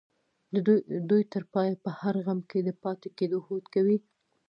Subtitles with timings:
[1.09, 3.97] دوی تر پايه په هر غم کې د پاتې کېدو هوډ کوي.